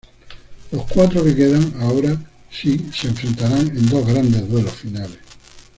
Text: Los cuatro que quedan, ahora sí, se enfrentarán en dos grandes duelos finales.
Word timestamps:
Los 0.71 0.87
cuatro 0.91 1.23
que 1.23 1.35
quedan, 1.35 1.75
ahora 1.79 2.19
sí, 2.49 2.89
se 2.91 3.09
enfrentarán 3.09 3.67
en 3.67 3.87
dos 3.87 4.03
grandes 4.03 4.49
duelos 4.49 4.73
finales. 4.73 5.19